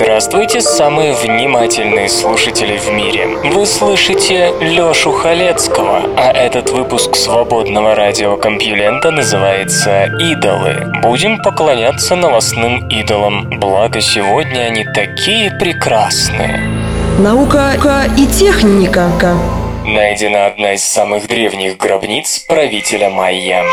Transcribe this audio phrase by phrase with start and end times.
[0.00, 3.26] Здравствуйте, самые внимательные слушатели в мире.
[3.52, 10.92] Вы слышите Лёшу Халецкого, а этот выпуск свободного радиокомпьюлента называется «Идолы».
[11.02, 16.60] Будем поклоняться новостным идолам, благо сегодня они такие прекрасные.
[17.18, 17.72] Наука
[18.16, 19.10] и техника
[19.84, 23.64] Найдена одна из самых древних гробниц правителя Майя.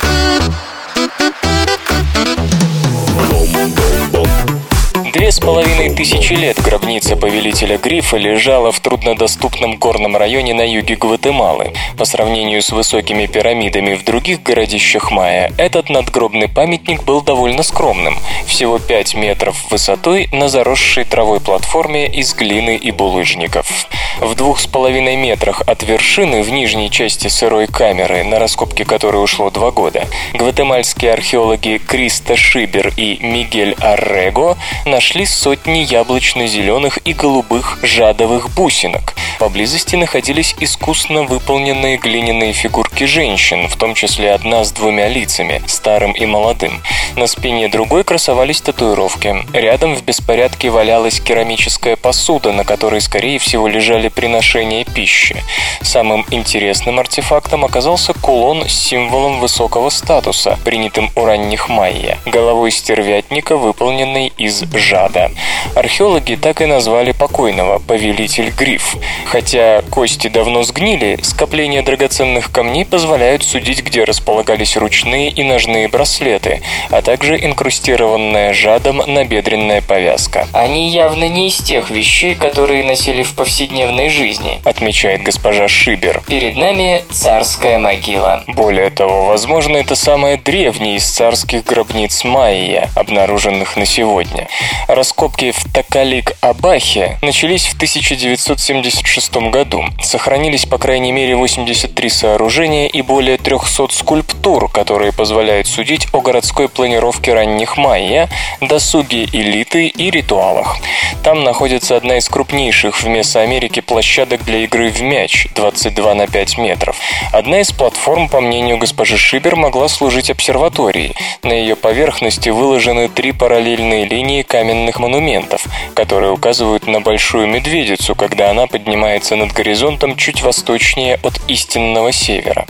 [5.16, 10.98] Две с половиной тысячи лет гробница повелителя Грифа лежала в труднодоступном горном районе на юге
[10.98, 11.72] Гватемалы.
[11.98, 18.18] По сравнению с высокими пирамидами в других городищах Майя, этот надгробный памятник был довольно скромным.
[18.46, 23.88] Всего 5 метров высотой на заросшей травой платформе из глины и булыжников.
[24.20, 29.24] В двух с половиной метрах от вершины в нижней части сырой камеры, на раскопки которой
[29.24, 37.14] ушло два года, гватемальские археологи Криста Шибер и Мигель Аррего нашли нашли сотни яблочно-зеленых и
[37.14, 39.14] голубых жадовых бусинок.
[39.40, 42.54] Поблизости находились искусно выполненные глиняные
[42.96, 46.82] фигурки женщин, в том числе одна с двумя лицами, старым и молодым.
[47.18, 49.36] На спине другой красовались татуировки.
[49.54, 55.44] Рядом в беспорядке валялась керамическая посуда, на которой, скорее всего, лежали приношения пищи.
[55.82, 63.58] Самым интересным артефактом оказался кулон с символом высокого статуса, принятым у ранних майя, головой стервятника,
[63.58, 65.32] выполненной из жада.
[65.76, 68.96] Археологи так и назвали покойного «Повелитель Гриф».
[69.26, 76.62] Хотя кости давно сгнили, скопления драгоценных камней позволяют судить, где располагались ручные и ножные браслеты,
[76.90, 80.48] а также инкрустированная жадом набедренная повязка.
[80.54, 86.22] «Они явно не из тех вещей, которые носили в повседневной жизни», отмечает госпожа Шибер.
[86.28, 88.44] «Перед нами царская могила».
[88.48, 94.48] Более того, возможно, это самая древняя из царских гробниц Майя, обнаруженных на сегодня.
[94.88, 99.84] Раскопки в Такалик-Абахе начались в 1976 году.
[100.02, 106.70] Сохранились по крайней мере 83 сооружения и более 300 скульптур, которые позволяют судить о городской
[106.70, 108.30] планировке ранних майя,
[108.62, 110.78] досуге элиты и ритуалах.
[111.24, 116.58] Там находится одна из крупнейших в Месоамерике площадок для игры в мяч 22 на 5
[116.58, 116.98] метров.
[117.32, 121.16] Одна из платформ, по мнению госпожи Шибер, могла служить обсерваторией.
[121.42, 125.66] На ее поверхности выложены три параллельные линии каменных монументов,
[125.96, 132.65] которые указывают на Большую Медведицу, когда она поднимается над горизонтом чуть восточнее от истинного севера.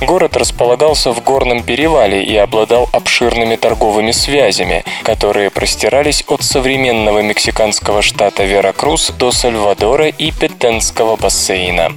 [0.00, 8.02] Город располагался в горном перевале и обладал обширными торговыми связями, которые простирались от современного мексиканского
[8.02, 11.92] штата Веракрус до Сальвадора и Петенского бассейна.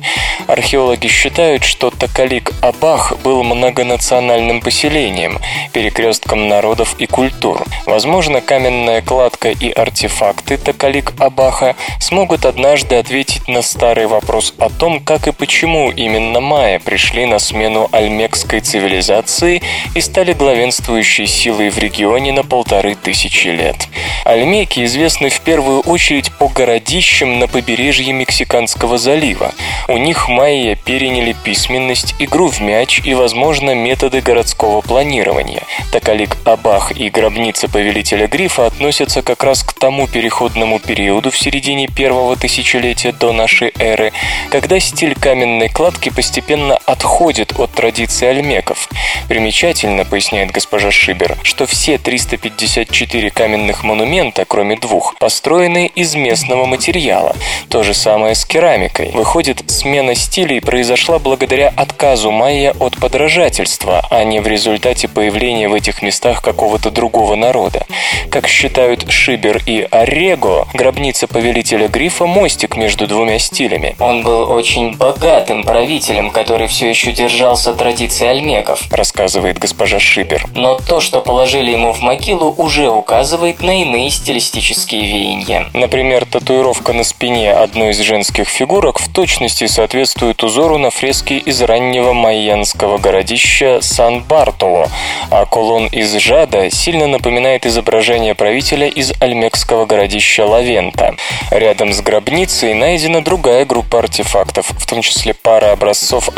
[0.47, 5.39] Археологи считают, что Такалик-Абах был многонациональным поселением,
[5.73, 7.65] перекрестком народов и культур.
[7.85, 14.99] Возможно, каменная кладка и артефакты Такалик Абаха смогут однажды ответить на старый вопрос о том,
[14.99, 19.61] как и почему именно майя пришли на смену альмекской цивилизации
[19.95, 23.87] и стали главенствующей силой в регионе на полторы тысячи лет.
[24.25, 29.53] Альмеки известны в первую очередь по городищам на побережье Мексиканского залива.
[29.87, 35.63] У них майя переняли письменность, игру в мяч и, возможно, методы городского планирования.
[35.91, 41.87] Такалик Абах и гробница повелителя Грифа относятся как раз к тому переходному периоду в середине
[41.87, 44.11] первого тысячелетия до нашей эры,
[44.49, 48.87] когда стиль каменной кладки постепенно отходит от традиции альмеков.
[49.27, 57.35] Примечательно, поясняет госпожа Шибер, что все 354 каменных монумента, кроме двух, построены из местного материала.
[57.69, 59.11] То же самое с керамикой.
[59.11, 65.73] Выходит, смена стилей произошла благодаря отказу майя от подражательства, а не в результате появления в
[65.73, 67.85] этих местах какого-то другого народа.
[68.31, 73.97] Как считают Шибер и Орего, гробница повелителя Грифа– мостик между двумя стилями.
[73.99, 80.45] Он был очень богатым правителем, который все еще придержался традиций альмеков, рассказывает госпожа Шибер.
[80.53, 85.65] Но то, что положили ему в могилу, уже указывает на иные стилистические веяния.
[85.73, 91.59] Например, татуировка на спине одной из женских фигурок в точности соответствует узору на фреске из
[91.63, 94.87] раннего майянского городища Сан-Бартоло,
[95.31, 101.15] а кулон из жада сильно напоминает изображение правителя из альмекского городища Лавента.
[101.49, 106.29] Рядом с гробницей найдена другая группа артефактов, в том числе пара образцов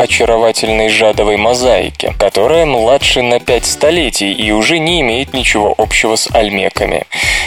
[0.60, 6.28] очаровательной жадовой мозаики, которая младше на пять столетий и уже не имеет ничего общего с
[6.34, 7.04] альмеками.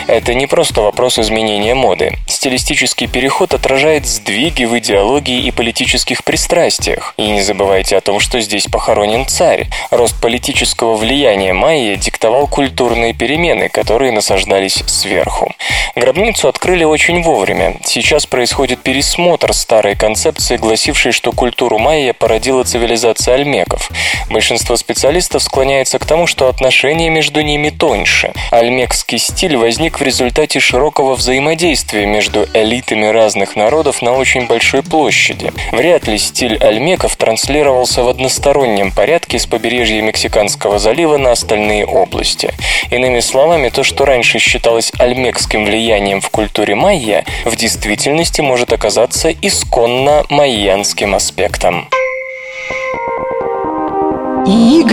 [0.07, 2.18] Это не просто вопрос изменения моды.
[2.27, 7.13] Стилистический переход отражает сдвиги в идеологии и политических пристрастиях.
[7.18, 9.68] И не забывайте о том, что здесь похоронен царь.
[9.92, 15.54] Рост политического влияния майя диктовал культурные перемены, которые насаждались сверху.
[15.95, 17.77] Гробницу открыли очень вовремя.
[17.86, 23.03] Сейчас происходит пересмотр старой концепции, гласившей, что культуру майя породила цивилизация
[23.34, 23.92] альмеков.
[24.30, 28.34] Большинство специалистов склоняется к тому, что отношения между ними тоньше.
[28.52, 35.52] Альмекский стиль возник в результате широкого взаимодействия между элитами разных народов на очень большой площади.
[35.72, 42.54] Вряд ли стиль альмеков транслировался в одностороннем порядке с побережья Мексиканского залива на остальные области.
[42.90, 49.32] Иными словами, то, что раньше считалось альмекским влиянием в культуре майя, в действительности может оказаться
[49.32, 51.88] исконно майянским аспектом.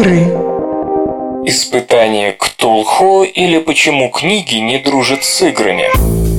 [0.00, 0.32] Игры.
[1.44, 6.29] Испытание Ктулху или почему книги не дружат с играми.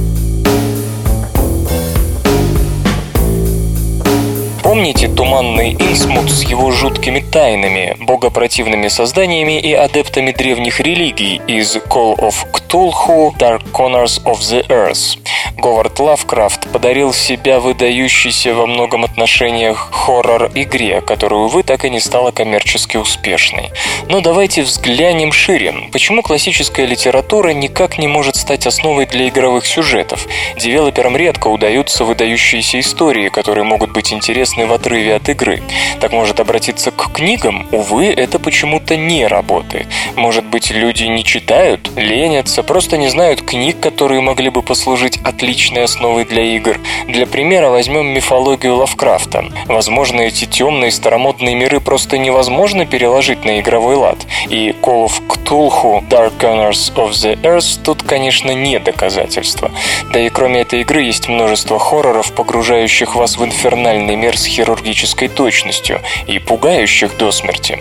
[4.72, 12.16] Помните туманный Инсмут с его жуткими тайнами, богопротивными созданиями и адептами древних религий из Call
[12.18, 15.18] of Cthulhu Dark Corners of the Earth?
[15.58, 22.32] Говард Лавкрафт подарил себя выдающейся во многих отношениях хоррор-игре, которая, увы, так и не стала
[22.32, 23.72] коммерчески успешной.
[24.08, 25.74] Но давайте взглянем шире.
[25.92, 30.26] Почему классическая литература никак не может стать основой для игровых сюжетов?
[30.58, 35.62] Девелоперам редко удаются выдающиеся истории, которые могут быть интересны в отрыве от игры.
[36.00, 37.68] Так может обратиться к книгам?
[37.72, 39.88] Увы, это почему-то не работает.
[40.16, 45.84] Может быть, люди не читают, ленятся, просто не знают книг, которые могли бы послужить отличной
[45.84, 46.80] основой для игр.
[47.08, 49.46] Для примера возьмем мифологию Лавкрафта.
[49.68, 54.18] Возможно, эти темные старомодные миры просто невозможно переложить на игровой лад.
[54.50, 59.72] И Call of Cthulhu Dark Corners of the Earth тут, конечно, не доказательство.
[60.12, 65.30] Да и кроме этой игры есть множество хорроров, погружающих вас в инфернальный мир с хирургической
[65.30, 67.80] точностью и пугающих до смерти.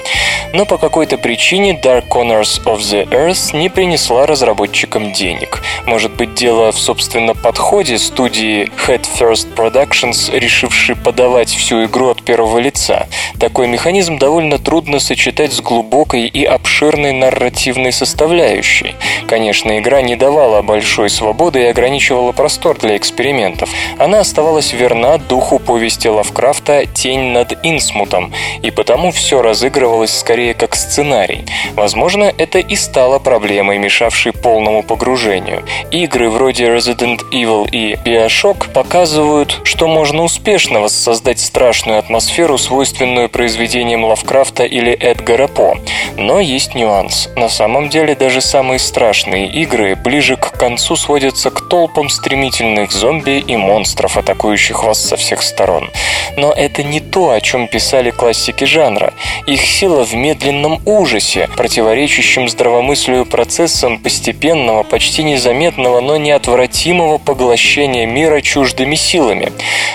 [0.52, 5.62] Но по какой-то причине Dark Corners of the Earth не принесла разработчикам денег.
[5.86, 12.22] Может быть, дело в, собственно, подходе студии Head First Productions, решившей подавать всю игру от
[12.22, 13.06] первого лица.
[13.38, 18.94] Такой механизм довольно трудно сочетать с глубокой и обширной нарративной составляющей.
[19.26, 23.70] Конечно, игра не давала большой свободы и ограничивала простор для экспериментов.
[23.98, 26.59] Она оставалась верна духу повести Лавкрафта
[26.94, 31.44] «Тень над Инсмутом», и потому все разыгрывалось скорее как сценарий.
[31.74, 35.64] Возможно, это и стало проблемой, мешавшей полному погружению.
[35.90, 44.04] Игры вроде Resident Evil и Bioshock показывают, что можно успешно воссоздать страшную атмосферу, свойственную произведениям
[44.04, 45.76] Лавкрафта или Эдгара По.
[46.16, 47.28] Но есть нюанс.
[47.36, 53.38] На самом деле даже самые страшные игры ближе к концу сводятся к толпам стремительных зомби
[53.38, 55.90] и монстров, атакующих вас со всех сторон.
[56.36, 59.12] Но это не то, о чем писали классики жанра.
[59.46, 68.40] Их сила в медленном ужасе, противоречащем здравомыслию процессам постепенного, почти незаметного, но неотвратимого поглощения мира
[68.40, 69.52] чуждыми силами.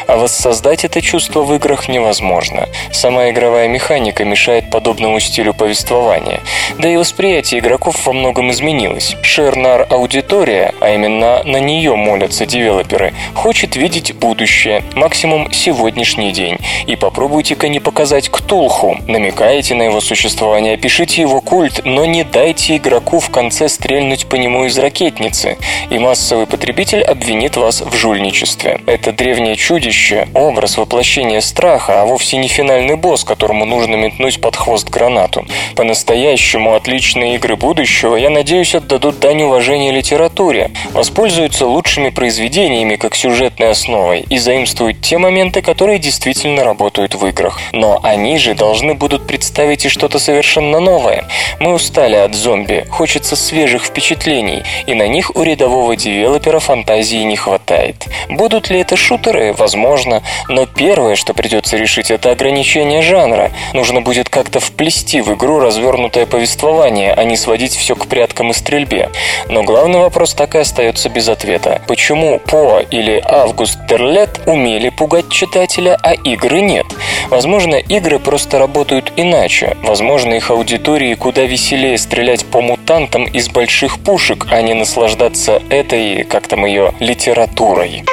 [0.07, 2.67] А воссоздать это чувство в играх невозможно.
[2.91, 6.41] Сама игровая механика мешает подобному стилю повествования.
[6.77, 9.15] Да и восприятие игроков во многом изменилось.
[9.21, 16.44] Шернар аудитория, а именно на нее молятся девелоперы, хочет видеть будущее, максимум сегодняшний день.
[16.87, 18.97] И попробуйте-ка не показать Ктулху.
[19.07, 24.35] Намекаете на его существование, пишите его культ, но не дайте игроку в конце стрельнуть по
[24.35, 25.57] нему из ракетницы.
[25.89, 28.81] И массовый потребитель обвинит вас в жульничестве.
[28.85, 34.55] Это древнее чудище, образ воплощения страха, а вовсе не финальный босс, которому нужно метнуть под
[34.55, 35.45] хвост гранату.
[35.75, 43.71] По-настоящему отличные игры будущего, я надеюсь, отдадут дань уважения литературе, воспользуются лучшими произведениями как сюжетной
[43.71, 47.59] основой и заимствуют те моменты, которые действительно действительно работают в играх.
[47.71, 51.23] Но они же должны будут представить и что-то совершенно новое.
[51.59, 57.37] Мы устали от зомби, хочется свежих впечатлений, и на них у рядового девелопера фантазии не
[57.37, 58.07] хватает.
[58.29, 59.53] Будут ли это шутеры?
[59.53, 60.23] Возможно.
[60.49, 63.51] Но первое, что придется решить, это ограничение жанра.
[63.73, 68.53] Нужно будет как-то вплести в игру развернутое повествование, а не сводить все к пряткам и
[68.53, 69.09] стрельбе.
[69.47, 71.81] Но главный вопрос так и остается без ответа.
[71.87, 76.85] Почему По или Август Терлет умели пугать читателя, а игры нет?
[77.29, 79.77] Возможно, игры просто работают иначе.
[79.83, 86.23] Возможно, их аудитории куда веселее стрелять по мутантам из больших пушек, а не наслаждаться этой,
[86.23, 88.03] как там ее, литературой.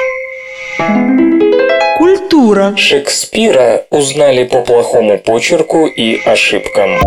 [1.97, 2.73] Культура.
[2.75, 6.99] Шекспира узнали по плохому почерку и ошибкам.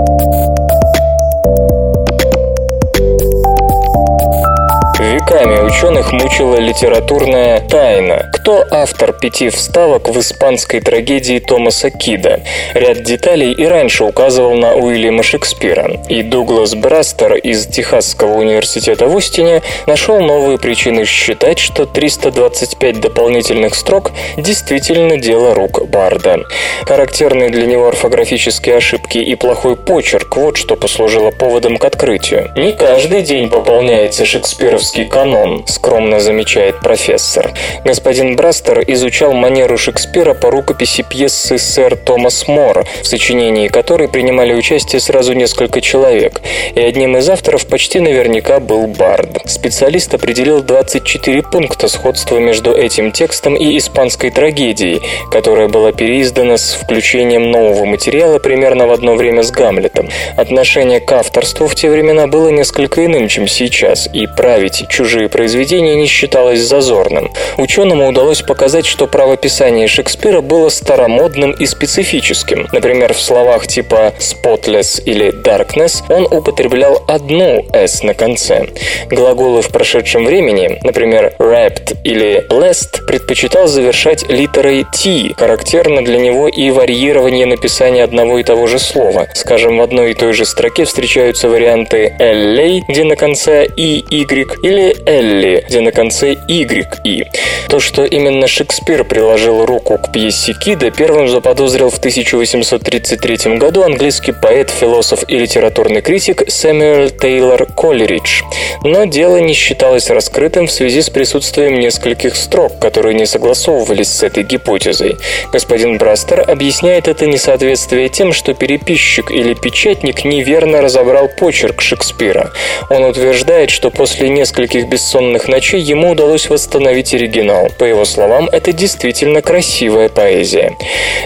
[5.36, 8.30] Веками ученых мучила литературная тайна.
[8.32, 12.40] Кто автор пяти вставок в испанской трагедии Томаса Кида?
[12.72, 16.00] Ряд деталей и раньше указывал на Уильяма Шекспира.
[16.08, 23.74] И Дуглас Брастер из Техасского университета в Устине нашел новые причины считать, что 325 дополнительных
[23.74, 26.44] строк действительно дело рук Барда.
[26.86, 32.50] Характерные для него орфографические ошибки и плохой почерк– вот что послужило поводом к открытию.
[32.56, 37.52] Не каждый день пополняется шекспировский канон, скромно замечает профессор.
[37.84, 44.54] Господин Брастер изучал манеру Шекспира по рукописи пьесы «Сэр Томас Мор», в сочинении которой принимали
[44.54, 46.40] участие сразу несколько человек,
[46.76, 49.42] и одним из авторов почти наверняка был Бард.
[49.46, 55.02] Специалист определил 24 пункта сходства между этим текстом и испанской трагедией,
[55.32, 60.08] которая была переиздана с включением нового материала примерно в одно время с Гамлетом.
[60.36, 65.94] Отношение к авторству в те времена было несколько иным, чем сейчас, и править чужие произведения
[65.94, 67.32] не считалось зазорным.
[67.56, 72.68] Ученому удалось показать, что правописание Шекспира было старомодным и специфическим.
[72.72, 78.66] Например, в словах типа «spotless» или «darkness» он употреблял одну «s» на конце.
[79.08, 86.48] Глаголы в прошедшем времени, например, «wrapped» или «blessed», предпочитал завершать литерой «t», характерно для него
[86.48, 89.26] и варьирование написания одного и того же слова.
[89.34, 94.26] Скажем, в одной и той же строке встречаются варианты «la», где на конце «и», «y»,
[94.62, 97.24] или Элли, где на конце Y-И.
[97.68, 104.32] То, что именно Шекспир приложил руку к пьесе Кида, первым заподозрил в 1833 году английский
[104.32, 108.42] поэт, философ и литературный критик Сэмюэл Тейлор Колеридж.
[108.82, 114.22] Но дело не считалось раскрытым в связи с присутствием нескольких строк, которые не согласовывались с
[114.22, 115.16] этой гипотезой.
[115.52, 122.52] Господин Брастер объясняет это несоответствие тем, что переписчик или печатник неверно разобрал почерк Шекспира.
[122.90, 127.68] Он утверждает, что после нескольких бессонных ночей ему удалось восстановить оригинал.
[127.78, 130.72] По его словам, это действительно красивая поэзия.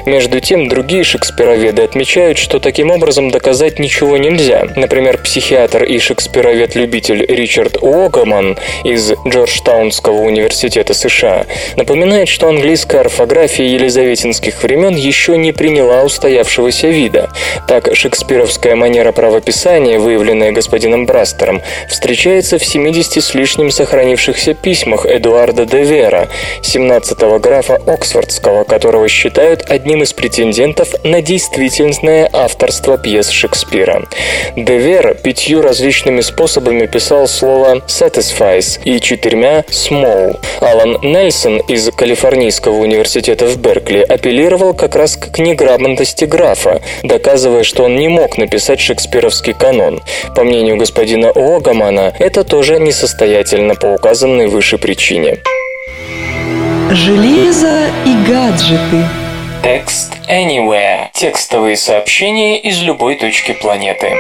[0.07, 4.67] Между тем, другие шекспироведы отмечают, что таким образом доказать ничего нельзя.
[4.75, 11.47] Например, психиатр и шекспировед-любитель Ричард Уокаман из Джорджтаунского университета США
[11.77, 17.31] напоминает, что английская орфография елизаветинских времен еще не приняла устоявшегося вида.
[17.69, 25.67] Так, шекспировская манера правописания, выявленная господином Брастером, встречается в 70 с лишним сохранившихся письмах Эдуарда
[25.67, 26.29] де Вера,
[26.63, 34.05] 17-го графа Оксфордского, которого считают одним из претендентов на действительное авторство пьес Шекспира.
[34.57, 40.39] Де Вер пятью различными способами писал слово «satisfies» и четырьмя «small».
[40.61, 47.85] Алан Нельсон из Калифорнийского университета в Беркли апеллировал как раз к неграмотности графа, доказывая, что
[47.85, 50.01] он не мог написать шекспировский канон.
[50.37, 55.39] По мнению господина Огамана, это тоже несостоятельно по указанной выше причине.
[56.91, 59.09] Железо и гаджеты.
[59.63, 61.09] Text Anywhere.
[61.13, 64.17] Текстовые сообщения из любой точки планеты.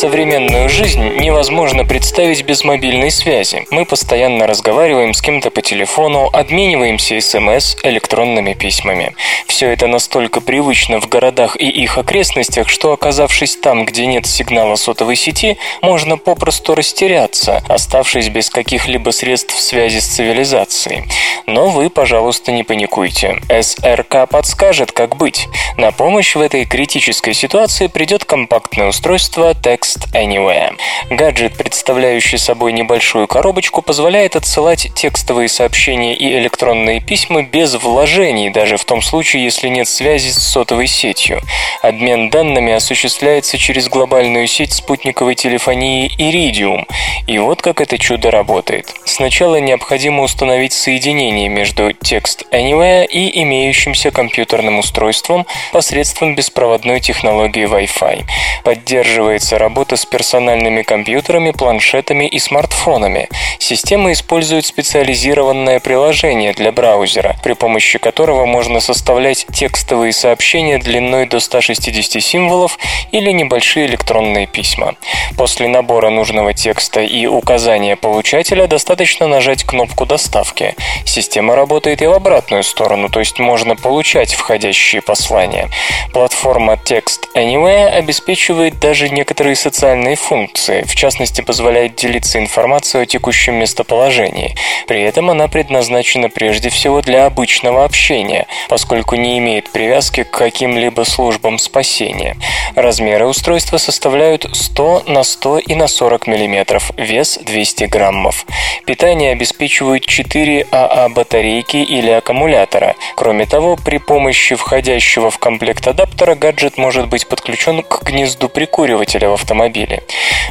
[0.00, 3.66] Современную жизнь невозможно представить без мобильной связи.
[3.70, 9.14] Мы постоянно разговариваем с кем-то по телефону, обмениваемся СМС, электронными письмами.
[9.46, 14.76] Все это настолько привычно в городах и их окрестностях, что, оказавшись там, где нет сигнала
[14.76, 21.10] сотовой сети, можно попросту растеряться, оставшись без каких-либо средств связи с цивилизацией.
[21.46, 23.38] Но вы, пожалуйста, не паникуйте.
[23.50, 25.46] СРК подскажет, как быть.
[25.76, 30.76] На помощь в этой критической ситуации придет компактное устройство Text Text Anywhere.
[31.10, 38.76] Гаджет, представляющий собой небольшую коробочку, позволяет отсылать текстовые сообщения и электронные письма без вложений, даже
[38.76, 41.40] в том случае, если нет связи с сотовой сетью.
[41.82, 46.86] Обмен данными осуществляется через глобальную сеть спутниковой телефонии Iridium.
[47.26, 48.94] И вот как это чудо работает.
[49.04, 58.24] Сначала необходимо установить соединение между Text Anywhere и имеющимся компьютерным устройством посредством беспроводной технологии Wi-Fi.
[58.62, 63.28] Поддерживается работа с персональными компьютерами, планшетами и смартфонами.
[63.58, 71.40] Система использует специализированное приложение для браузера, при помощи которого можно составлять текстовые сообщения длиной до
[71.40, 72.78] 160 символов
[73.12, 74.94] или небольшие электронные письма.
[75.36, 80.74] После набора нужного текста и указания получателя достаточно нажать кнопку доставки.
[81.04, 85.68] Система работает и в обратную сторону, то есть можно получать входящие послания.
[86.12, 89.69] Платформа Text Anywhere обеспечивает даже некоторые социальные
[90.16, 94.54] функции, в частности позволяет делиться информацией о текущем местоположении.
[94.86, 101.04] При этом она предназначена прежде всего для обычного общения, поскольку не имеет привязки к каким-либо
[101.04, 102.36] службам спасения.
[102.74, 108.46] Размеры устройства составляют 100 на 100 и на 40 мм, вес 200 граммов.
[108.86, 112.96] Питание обеспечивают 4 АА батарейки или аккумулятора.
[113.14, 119.28] Кроме того, при помощи входящего в комплект адаптера гаджет может быть подключен к гнезду прикуривателя
[119.28, 119.59] в автомобиле.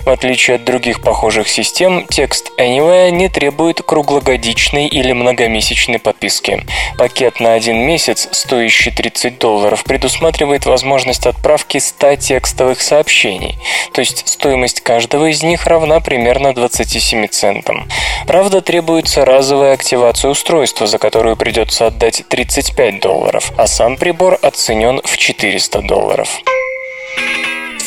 [0.05, 6.63] В отличие от других похожих систем, текст Anywhere не требует круглогодичной или многомесячной подписки.
[6.97, 13.57] Пакет на один месяц, стоящий 30 долларов, предусматривает возможность отправки 100 текстовых сообщений,
[13.93, 17.87] то есть стоимость каждого из них равна примерно 27 центам.
[18.27, 25.01] Правда, требуется разовая активация устройства, за которую придется отдать 35 долларов, а сам прибор оценен
[25.03, 26.29] в 400 долларов.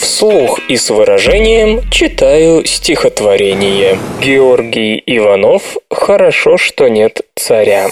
[0.02, 4.00] Вслух и с выражением читаю стихотворение.
[4.20, 7.88] Георгий Иванов «Хорошо, что нет царя».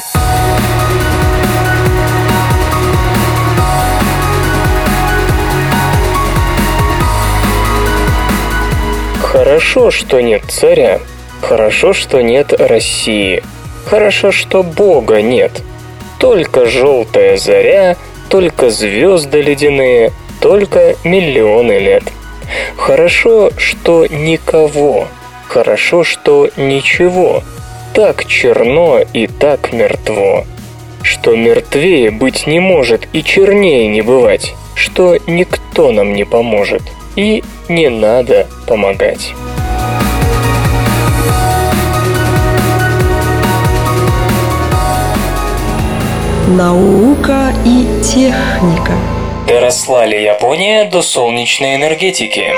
[9.23, 10.99] Хорошо, что нет царя.
[11.41, 13.41] Хорошо, что нет России.
[13.87, 15.63] Хорошо, что Бога нет.
[16.19, 17.97] Только желтая заря,
[18.29, 22.05] только звезды ледяные, только миллионы лет.
[22.77, 25.07] Хорошо, что никого.
[25.47, 27.43] Хорошо, что ничего.
[27.95, 30.47] Так черно и так мертво.
[31.03, 34.55] Что мертвее быть не может и чернее не бывать.
[34.75, 36.83] Что никто нам не поможет.
[37.17, 39.35] И не надо помогать.
[46.49, 48.95] Наука и техника.
[49.51, 52.55] Доросла ли Япония до солнечной энергетики?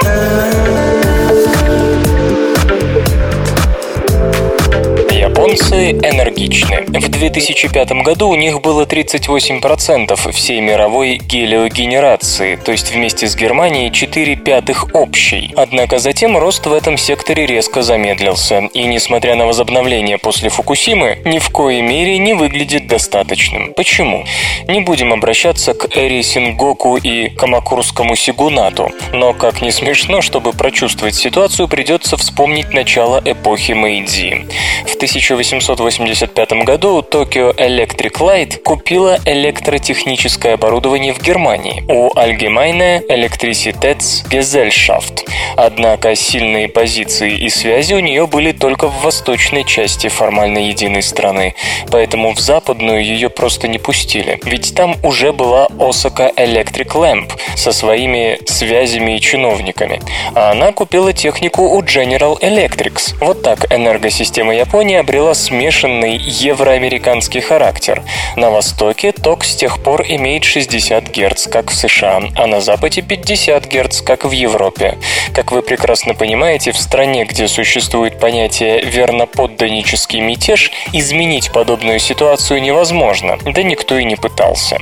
[5.32, 6.82] Японцы энергичны.
[6.88, 13.90] В 2005 году у них было 38% всей мировой гелиогенерации, то есть вместе с Германией
[13.90, 15.54] 4 пятых общей.
[15.56, 21.38] Однако затем рост в этом секторе резко замедлился, и несмотря на возобновление после Фукусимы, ни
[21.38, 23.72] в коей мере не выглядит достаточным.
[23.72, 24.26] Почему?
[24.68, 31.14] Не будем обращаться к Эри Сингоку и Камакурскому Сигунату, но как не смешно, чтобы прочувствовать
[31.14, 34.46] ситуацию, придется вспомнить начало эпохи Мэйдзи.
[34.86, 45.24] В 1885 году Tokyo Electric Light купила электротехническое оборудование в Германии у Allgemeine Elektrizitätsgesellschaft.
[45.56, 51.54] Однако сильные позиции и связи у нее были только в восточной части формально единой страны,
[51.92, 57.70] поэтому в западную ее просто не пустили, ведь там уже была Osaka Electric Lamp со
[57.70, 60.00] своими связями и чиновниками,
[60.34, 63.14] а она купила технику у General Electrics.
[63.20, 68.02] Вот так энергосистема Японии обрела смешанный евроамериканский характер.
[68.34, 73.02] На Востоке ток с тех пор имеет 60 Гц, как в США, а на Западе
[73.02, 74.96] 50 Гц, как в Европе.
[75.34, 83.36] Как вы прекрасно понимаете, в стране, где существует понятие «верноподданнический мятеж», изменить подобную ситуацию невозможно,
[83.44, 84.78] да никто и не пытался.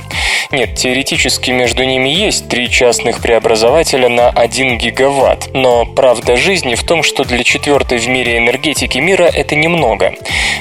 [0.51, 6.83] Нет, теоретически между ними есть три частных преобразователя на 1 гигаватт, но правда жизни в
[6.83, 10.13] том, что для четвертой в мире энергетики мира это немного.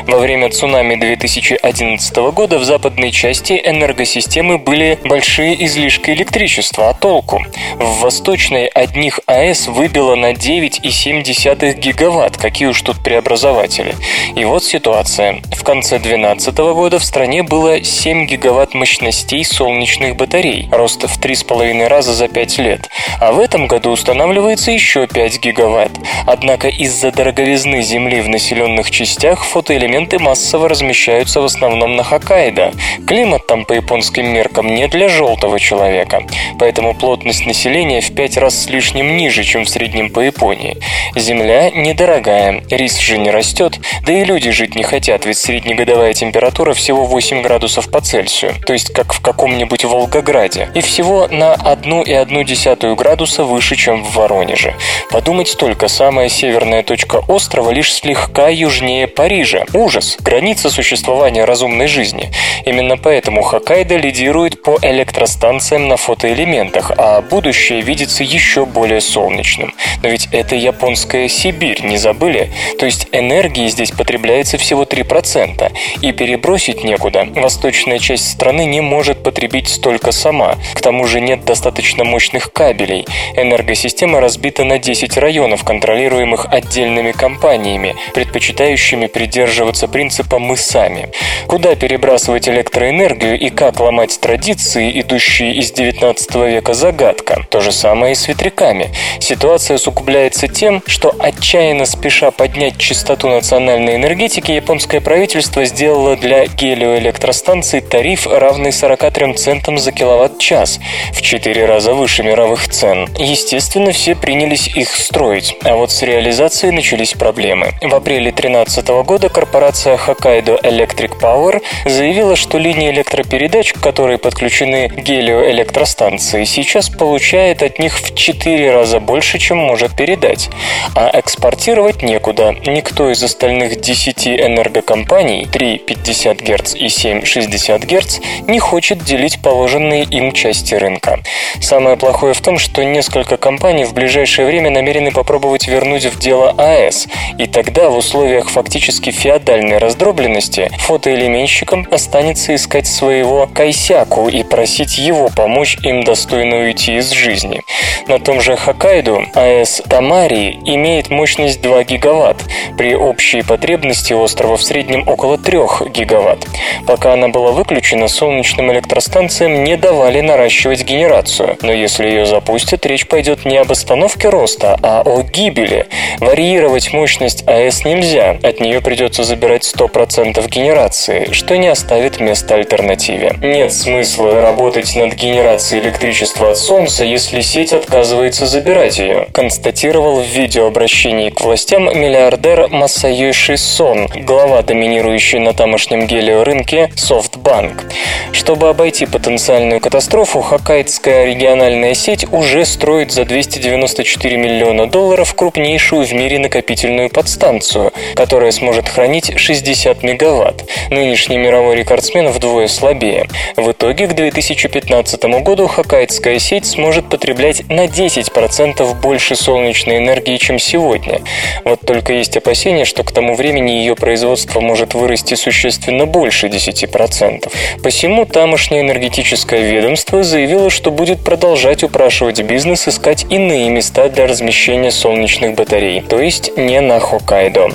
[0.07, 7.43] Во время цунами 2011 года в западной части энергосистемы были большие излишки электричества, а толку?
[7.77, 13.95] В восточной одних АЭС выбило на 9,7 гигаватт, какие уж тут преобразователи.
[14.37, 15.43] И вот ситуация.
[15.57, 21.89] В конце 2012 года в стране было 7 гигаватт мощностей солнечных батарей, рост в 3,5
[21.89, 22.89] раза за 5 лет.
[23.21, 25.93] А в этом году устанавливается еще 5 гигаватт.
[26.27, 32.73] Однако из-за дороговизны Земли в населенных частях фотоэлементы массово размещаются в основном на Хоккайдо.
[33.07, 36.23] Климат там по японским меркам не для желтого человека,
[36.59, 40.79] поэтому плотность населения в 5 раз с лишним ниже, чем в среднем по Японии.
[41.17, 46.73] Земля недорогая, рис же не растет, да и люди жить не хотят, ведь среднегодовая температура
[46.73, 52.95] всего 8 градусов по Цельсию, то есть как в каком-нибудь Волгограде, и всего на 1,1
[52.95, 54.75] градуса выше, чем в Воронеже.
[55.11, 59.40] Подумать только, самая северная точка острова лишь слегка южнее Парижа.
[59.73, 60.17] Ужас!
[60.21, 62.31] Граница существования разумной жизни.
[62.67, 69.75] Именно поэтому Хоккайдо лидирует по электростанциям на фотоэлементах, а будущее видится еще более солнечным.
[70.03, 72.51] Но ведь это японская Сибирь, не забыли?
[72.79, 75.73] То есть энергии здесь потребляется всего 3%,
[76.03, 77.27] и перебросить некуда.
[77.35, 80.57] Восточная часть страны не может потребить столько сама.
[80.75, 83.07] К тому же нет достаточно мощных кабелей.
[83.37, 91.09] Энергосистема разбита на 10 районов, контролируемых отдельными компаниями, предпочитающими придерживаться принципа «мы сами».
[91.47, 97.45] Куда перебрасывать электроэнергию и как ломать традиции, идущие из 19 века, загадка.
[97.49, 98.91] То же самое и с ветряками.
[99.21, 107.81] Ситуация усугубляется тем, что отчаянно спеша поднять частоту национальной энергетики, японское правительство сделало для гелиоэлектростанций
[107.81, 110.81] тариф, равный 43 центам за киловатт-час,
[111.13, 113.09] в 4 раза выше мировых цен.
[113.17, 117.73] Естественно, все принялись их строить, а вот с реализацией начались проблемы.
[117.81, 124.89] В апреле 2013 года корпорация Hokkaido Electric Power заявила, что линии электропередач, к которой подключены
[124.89, 130.49] гелиоэлектростанции, сейчас получает от них в 4 раза больше, чем может передать.
[130.95, 132.55] А экспортировать некуда.
[132.67, 140.33] Никто из остальных 10 энергокомпаний 3,50 Гц и 7,60 Гц не хочет делить положенные им
[140.33, 141.21] части рынка.
[141.61, 146.55] Самое плохое в том, что несколько компаний в ближайшее время намерены попробовать вернуть в дело
[146.57, 147.07] АЭС,
[147.39, 155.29] и тогда в условиях фактически феодальной раздробленности фотоэлементщикам останется искать своего кайсяку и просить его
[155.29, 157.63] помочь им достойно уйти из жизни.
[158.07, 162.43] На том же Хоккайдо АЭС Тамари имеет мощность 2 гигаватт,
[162.77, 165.59] при общей потребности острова в среднем около 3
[165.91, 166.47] гигаватт.
[166.87, 171.57] Пока она была выключена, солнечным электростанциям не давали наращивать генерацию.
[171.63, 175.87] Но если ее запустят, речь пойдет не об остановке роста, а о гибели.
[176.19, 183.37] Варьировать мощность АЭС нельзя, от нее придется забирать 100% генерации, что не оставит места альтернативе.
[183.41, 190.27] Нет смысла работать над генерацией электричества от Солнца, если сеть отказывается забирать ее, констатировал в
[190.27, 197.93] видеообращении к властям миллиардер Масайоши Сон, глава доминирующей на тамошнем гелиорынке SoftBank.
[198.33, 206.13] Чтобы обойти потенциальную катастрофу, хоккайдская региональная сеть уже строит за 294 миллиона долларов крупнейшую в
[206.13, 210.65] мире накопительную подстанцию, которая сможет хранить 60 мегаватт.
[210.91, 213.29] Нынешний мировой рекордсмен вдвое слабее.
[213.57, 220.59] В итоге к 2015 году хоккайдская сеть сможет потреблять на 10% больше солнечной энергии, чем
[220.59, 221.21] сегодня.
[221.65, 227.51] Вот только есть опасения, что к тому времени ее производство может вырасти существенно больше 10%.
[227.83, 234.91] Посему тамошнее энергетическое ведомство заявило, что будет продолжать упрашивать бизнес искать иные места для размещения
[234.91, 237.71] солнечных батарей, то есть не на Хоккайдо.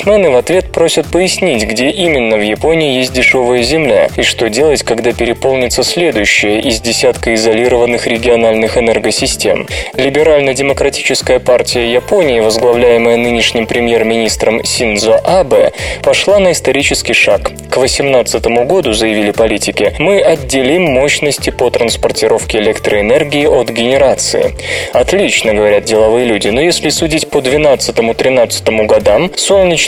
[0.00, 4.82] Бизнесмены в ответ просят пояснить, где именно в Японии есть дешевая земля и что делать,
[4.82, 9.66] когда переполнится следующая из десятка изолированных региональных энергосистем.
[9.92, 17.50] Либерально-демократическая партия Японии, возглавляемая нынешним премьер-министром Синдзо Абе, пошла на исторический шаг.
[17.50, 24.54] К 2018 году, заявили политики, мы отделим мощности по транспортировке электроэнергии от генерации.
[24.94, 29.30] Отлично, говорят деловые люди, но если судить по 12-13 годам,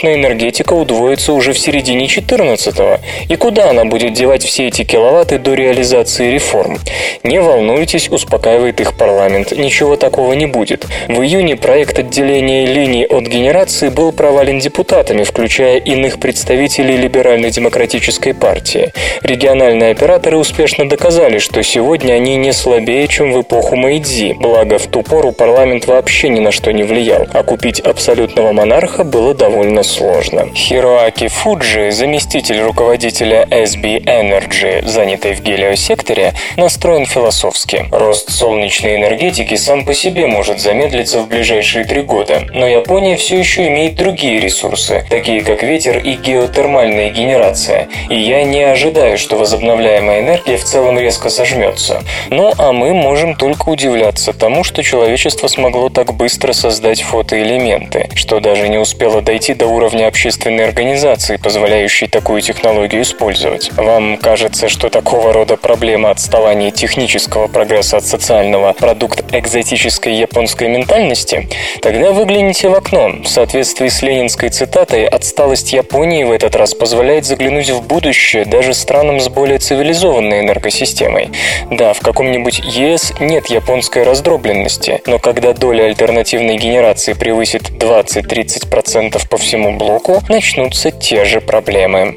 [0.02, 2.98] солнечная энергетика удвоится уже в середине 14-го.
[3.28, 6.78] И куда она будет девать все эти киловатты до реализации реформ?
[7.22, 10.86] Не волнуйтесь, успокаивает их парламент, ничего такого не будет.
[11.08, 18.92] В июне проект отделения линий от генерации был провален депутатами, включая иных представителей либерально-демократической партии.
[19.22, 24.86] Региональные операторы успешно доказали, что сегодня они не слабее, чем в эпоху Мэйдзи, благо в
[24.88, 29.82] ту пору парламент вообще ни на что не влиял, а купить абсолютного монарха было довольно
[29.92, 30.48] сложно.
[30.54, 37.86] Хироаки Фуджи, заместитель руководителя SB Energy, занятой в гелиосекторе, настроен философски.
[37.92, 43.38] Рост солнечной энергетики сам по себе может замедлиться в ближайшие три года, но Япония все
[43.38, 49.36] еще имеет другие ресурсы, такие как ветер и геотермальная генерация, и я не ожидаю, что
[49.36, 52.02] возобновляемая энергия в целом резко сожмется.
[52.30, 58.40] Ну а мы можем только удивляться тому, что человечество смогло так быстро создать фотоэлементы, что
[58.40, 63.72] даже не успело дойти до уровня общественной организации, позволяющей такую технологию использовать.
[63.76, 71.48] Вам кажется, что такого рода проблема отставания технического прогресса от социального продукт экзотической японской ментальности?
[71.80, 73.10] Тогда выгляните в окно.
[73.24, 78.74] В соответствии с ленинской цитатой, отсталость Японии в этот раз позволяет заглянуть в будущее даже
[78.74, 81.30] странам с более цивилизованной энергосистемой.
[81.70, 89.36] Да, в каком-нибудь ЕС нет японской раздробленности, но когда доля альтернативной генерации превысит 20-30% по
[89.36, 92.14] всему блоку, начнутся те же проблемы.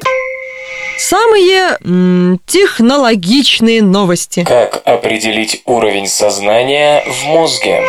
[0.98, 4.44] Самые м, технологичные новости.
[4.44, 7.82] Как определить уровень сознания в мозге?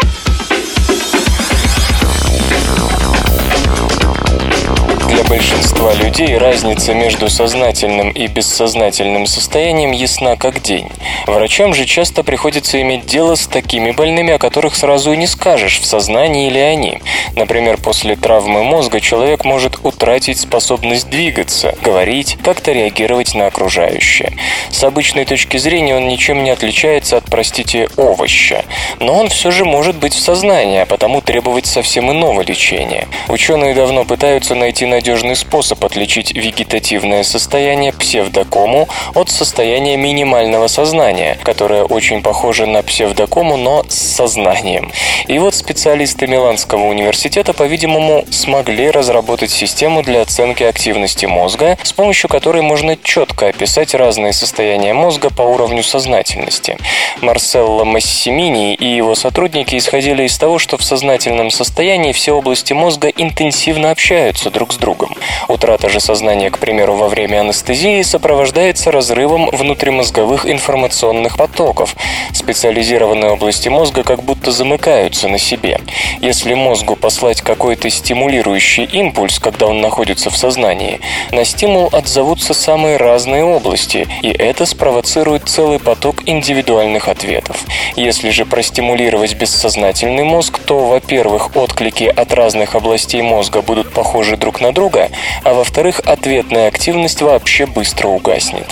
[5.30, 10.90] Большинства людей разница между сознательным и бессознательным состоянием ясна как день.
[11.26, 15.80] Врачам же часто приходится иметь дело с такими больными, о которых сразу и не скажешь,
[15.80, 17.00] в сознании или они.
[17.36, 24.34] Например, после травмы мозга человек может утратить способность двигаться, говорить, как-то реагировать на окружающее.
[24.72, 28.64] С обычной точки зрения он ничем не отличается от, простите, овоща.
[29.00, 33.08] Но он все же может быть в сознании, а потому требовать совсем иного лечения.
[33.28, 41.40] Ученые давно пытаются найти на надежный способ отличить вегетативное состояние псевдокому от состояния минимального сознания,
[41.44, 44.92] которое очень похоже на псевдокому, но с сознанием.
[45.28, 52.30] И вот специалисты Миланского университета, по-видимому, смогли разработать систему для оценки активности мозга, с помощью
[52.30, 56.78] которой можно четко описать разные состояния мозга по уровню сознательности.
[57.22, 63.08] Марселло Массимини и его сотрудники исходили из того, что в сознательном состоянии все области мозга
[63.08, 65.18] интенсивно общаются друг с другом другом.
[65.48, 71.96] Утрата же сознания, к примеру, во время анестезии сопровождается разрывом внутримозговых информационных потоков.
[72.34, 75.80] Специализированные области мозга как будто замыкаются на себе.
[76.22, 81.00] Если мозгу послать какой-то стимулирующий импульс, когда он находится в сознании,
[81.32, 87.58] на стимул отзовутся самые разные области, и это спровоцирует целый поток индивидуальных ответов.
[87.96, 94.62] Если же простимулировать бессознательный мозг, то, во-первых, отклики от разных областей мозга будут похожи друг
[94.62, 94.97] на друга,
[95.44, 98.66] а во-вторых, ответная активность вообще быстро угаснет.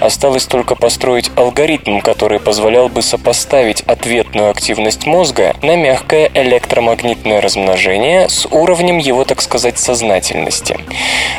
[0.00, 8.28] Осталось только построить алгоритм, который позволял бы сопоставить ответную активность мозга на мягкое электромагнитное размножение
[8.28, 10.76] с уровнем его, так сказать, сознательности.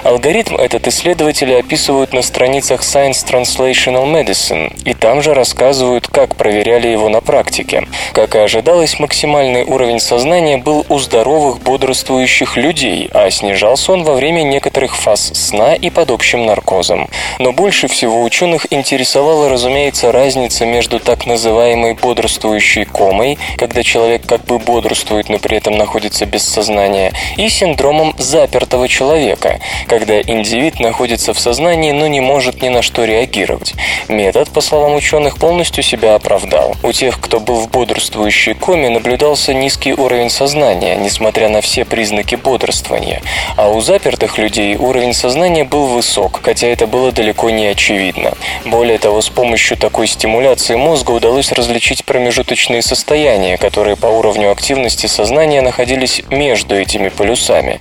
[0.03, 6.87] Алгоритм этот исследователи описывают на страницах Science Translational Medicine, и там же рассказывают, как проверяли
[6.87, 7.87] его на практике.
[8.13, 14.13] Как и ожидалось, максимальный уровень сознания был у здоровых бодрствующих людей, а снижался он во
[14.13, 17.09] время некоторых фаз сна и под общим наркозом.
[17.39, 24.45] Но больше всего ученых интересовала, разумеется, разница между так называемой бодрствующей комой, когда человек как
[24.45, 31.33] бы бодрствует, но при этом находится без сознания, и синдромом запертого человека, когда индивид находится
[31.33, 33.73] в сознании, но не может ни на что реагировать.
[34.07, 36.75] Метод, по словам ученых, полностью себя оправдал.
[36.83, 42.35] У тех, кто был в бодрствующей коме, наблюдался низкий уровень сознания, несмотря на все признаки
[42.35, 43.21] бодрствования,
[43.57, 43.81] а у
[44.21, 48.33] запертых людей уровень сознания был высок, хотя это было далеко не очевидно.
[48.65, 55.07] Более того, с помощью такой стимуляции мозга удалось различить промежуточные состояния, которые по уровню активности
[55.07, 57.79] сознания находились между этими полюсами.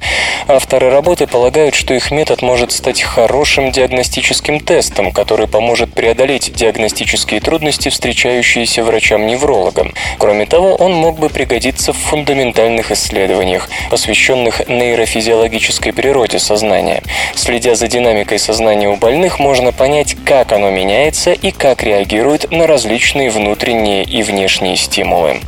[0.49, 7.41] Авторы работы полагают, что их метод может стать хорошим диагностическим тестом, который поможет преодолеть диагностические
[7.41, 9.93] трудности, встречающиеся врачам-неврологам.
[10.19, 17.03] Кроме того, он мог бы пригодиться в фундаментальных исследованиях, посвященных нейрофизиологической природе сознания.
[17.35, 22.67] Следя за динамикой сознания у больных, можно понять, как оно меняется и как реагирует на
[22.67, 25.41] различные внутренние и внешние стимулы.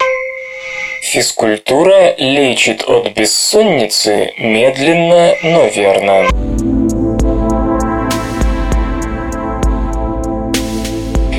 [1.02, 6.81] Физкультура лечит от бессонницы медленно, но верно.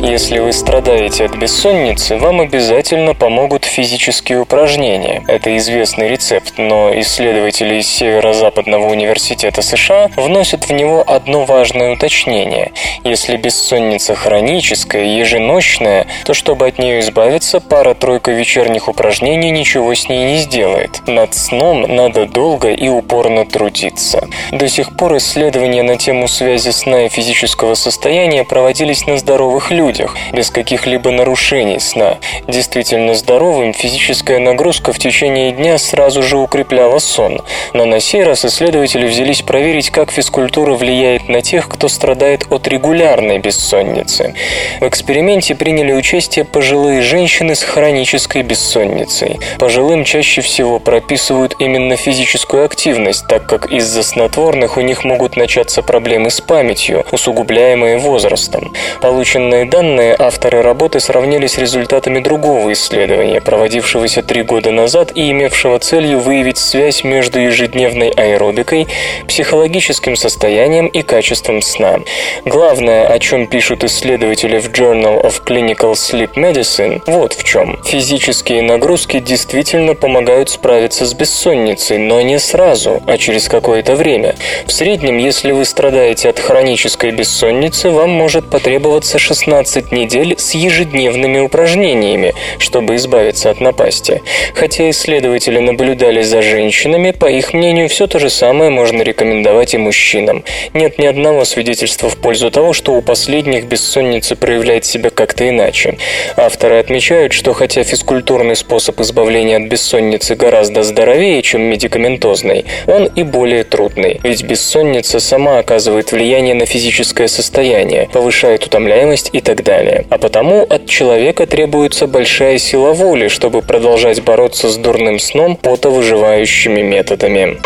[0.04, 5.24] Если вы страдаете от бессонницы, вам обязательно помогут физические упражнения.
[5.30, 12.74] Это известный рецепт, но исследователи из Северо-Западного университета США вносят в него одно важное уточнение.
[13.06, 20.26] Если бессонница хроническая, еженочная, то чтобы от нее избавиться, пара-тройка вечерних упражнений ничего с ней
[20.34, 21.08] не сделает.
[21.08, 24.28] Над сном надо долго и упорно трудиться.
[24.52, 29.93] До сих пор исследования на тему связи сна и физического состояния проводились на здоровых людях,
[30.32, 32.18] без каких-либо нарушений сна.
[32.48, 37.42] Действительно здоровым физическая нагрузка в течение дня сразу же укрепляла сон.
[37.74, 42.68] Но на сей раз исследователи взялись проверить, как физкультура влияет на тех, кто страдает от
[42.68, 44.34] регулярной бессонницы.
[44.80, 49.40] В эксперименте приняли участие пожилые женщины с хронической бессонницей.
[49.60, 55.82] Пожилым чаще всего прописывают именно физическую активность, так как из-за снотворных у них могут начаться
[55.82, 58.74] проблемы с памятью, усугубляемые возрастом.
[59.02, 59.83] Полученные данные
[60.18, 66.58] авторы работы сравнили с результатами другого исследования, проводившегося три года назад и имевшего целью выявить
[66.58, 68.88] связь между ежедневной аэробикой,
[69.28, 72.00] психологическим состоянием и качеством сна.
[72.46, 77.80] Главное, о чем пишут исследователи в Journal of Clinical Sleep Medicine, вот в чем.
[77.84, 84.36] Физические нагрузки действительно помогают справиться с бессонницей, но не сразу, а через какое-то время.
[84.66, 91.40] В среднем, если вы страдаете от хронической бессонницы, вам может потребоваться 16 недель с ежедневными
[91.40, 94.22] упражнениями, чтобы избавиться от напасти.
[94.54, 99.78] Хотя исследователи наблюдали за женщинами, по их мнению, все то же самое можно рекомендовать и
[99.78, 100.44] мужчинам.
[100.74, 105.98] Нет ни одного свидетельства в пользу того, что у последних бессонница проявляет себя как-то иначе.
[106.36, 113.24] Авторы отмечают, что хотя физкультурный способ избавления от бессонницы гораздо здоровее, чем медикаментозный, он и
[113.24, 120.06] более трудный, ведь бессонница сама оказывает влияние на физическое состояние, повышает утомляемость и так далее.
[120.10, 126.82] А потому от человека требуется большая сила воли, чтобы продолжать бороться с дурным сном потовыживающими
[126.82, 127.58] методами.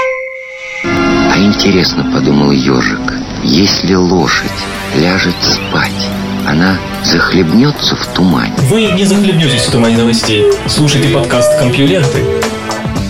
[0.84, 4.50] А интересно, подумал ежик, если лошадь
[4.95, 6.10] ляжет спать,
[6.47, 8.54] она захлебнется в тумане.
[8.69, 10.45] Вы не захлебнетесь в тумане новостей.
[10.67, 12.23] Слушайте подкаст «Компьюленты».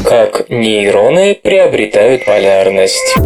[0.04, 3.18] Как нейроны приобретают полярность.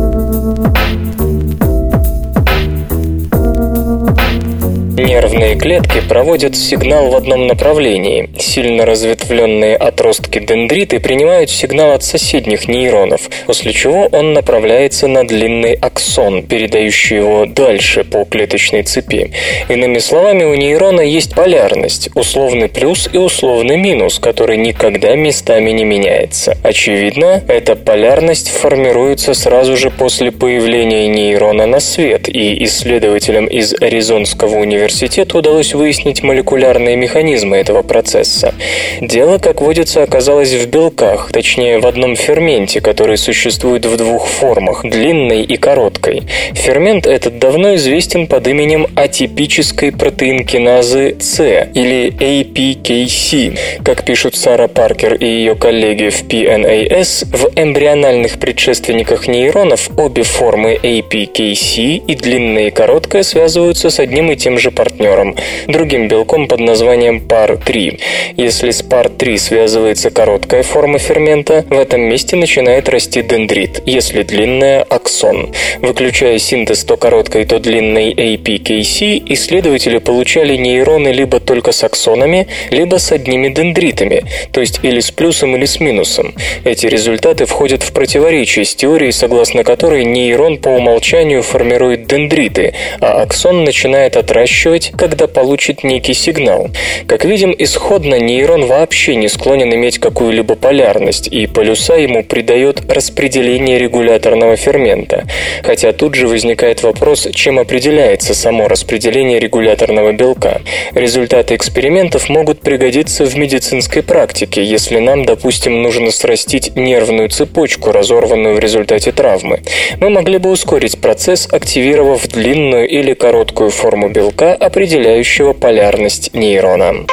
[5.01, 8.29] Нервные клетки проводят сигнал в одном направлении.
[8.37, 15.73] Сильно разветвленные отростки дендриты принимают сигнал от соседних нейронов, после чего он направляется на длинный
[15.73, 19.31] аксон, передающий его дальше по клеточной цепи.
[19.69, 25.83] Иными словами, у нейрона есть полярность, условный плюс и условный минус, который никогда местами не
[25.83, 26.55] меняется.
[26.61, 34.57] Очевидно, эта полярность формируется сразу же после появления нейрона на свет, и исследователям из Аризонского
[34.57, 38.53] университета университету удалось выяснить молекулярные механизмы этого процесса.
[38.99, 44.81] Дело, как водится, оказалось в белках, точнее в одном ферменте, который существует в двух формах–
[44.83, 46.23] длинной и короткой.
[46.53, 51.39] Фермент этот давно известен под именем атипической протеинкиназы С
[51.73, 53.57] или APKC.
[53.83, 60.77] Как пишут Сара Паркер и ее коллеги в PNAS, в эмбриональных предшественниках нейронов обе формы
[60.81, 65.35] APKC и длинная и короткая связываются с одним и тем же партнером,
[65.67, 68.01] другим белком под названием PAR3.
[68.35, 74.81] Если с PAR3 связывается короткая форма фермента, в этом месте начинает расти дендрит, если длинная–
[74.89, 75.53] аксон.
[75.81, 82.97] Выключая синтез то короткой, то длинной APKC, исследователи получали нейроны либо только с аксонами, либо
[82.97, 86.33] с одними дендритами, то есть или с плюсом, или с минусом.
[86.63, 93.21] Эти результаты входят в противоречие с теорией, согласно которой нейрон по умолчанию формирует дендриты, а
[93.21, 96.69] аксон начинает отращивать действовать, когда получит некий сигнал.
[97.07, 103.79] Как видим, исходно нейрон вообще не склонен иметь какую-либо полярность, и полюса ему придает распределение
[103.79, 105.25] регуляторного фермента.
[105.63, 110.61] Хотя тут же возникает вопрос, чем определяется само распределение регуляторного белка.
[110.93, 118.55] Результаты экспериментов могут пригодиться в медицинской практике, если нам, допустим, нужно срастить нервную цепочку, разорванную
[118.55, 119.61] в результате травмы.
[119.99, 127.05] Мы могли бы ускорить процесс, активировав длинную или короткую форму белка, определяющего полярность нейрона.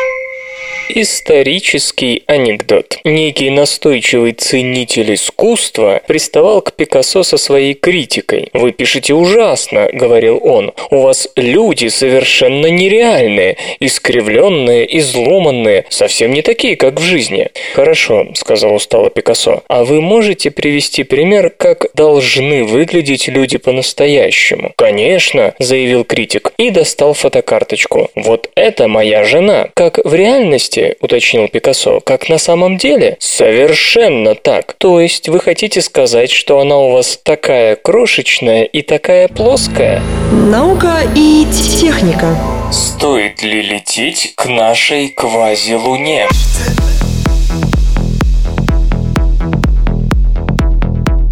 [0.90, 2.98] Исторический анекдот.
[3.04, 8.48] Некий настойчивый ценитель искусства приставал к Пикассо со своей критикой.
[8.54, 10.72] «Вы пишете ужасно»,— говорил он.
[10.90, 17.50] «У вас люди совершенно нереальные, искривленные, изломанные, совсем не такие, как в жизни».
[17.74, 19.62] «Хорошо»,— сказал устало Пикассо.
[19.68, 26.52] «А вы можете привести пример, как должны выглядеть люди по-настоящему?» «Конечно»,— заявил критик.
[26.56, 28.10] и достал фотокарточку.
[28.14, 32.00] «Вот это моя жена!» «Как в реальности?»– уточнил Пикассо.
[32.00, 34.74] «Как на самом деле?» «Совершенно так!
[34.78, 41.02] То есть вы хотите сказать, что она у вас такая крошечная и такая плоская?» Наука
[41.16, 41.46] и
[41.80, 42.36] техника.
[42.70, 46.28] Стоит ли лететь к нашей квази-луне?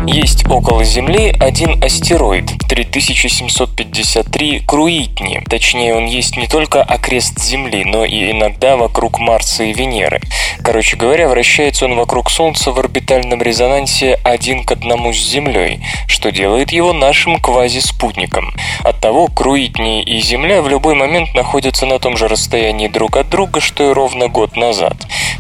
[0.07, 5.43] Есть около Земли один астероид 3753 Круитни.
[5.49, 10.21] Точнее, он есть не только окрест Земли, но и иногда вокруг Марса и Венеры.
[10.63, 16.31] Короче говоря, вращается он вокруг Солнца в орбитальном резонансе один к одному с Землей, что
[16.31, 18.55] делает его нашим квазиспутником.
[18.85, 23.61] Оттого Круитни и Земля в любой момент находятся на том же расстоянии друг от друга,
[23.61, 24.95] что и ровно год назад.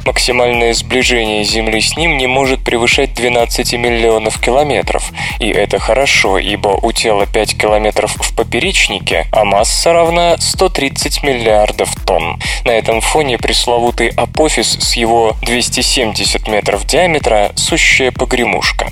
[0.05, 5.12] Максимальное сближение Земли с ним не может превышать 12 миллионов километров километров.
[5.38, 11.95] И это хорошо, ибо у тела 5 километров в поперечнике, а масса равна 130 миллиардов
[12.07, 12.40] тонн.
[12.64, 18.89] На этом фоне пресловутый Апофис с его 270 метров диаметра– сущая погремушка.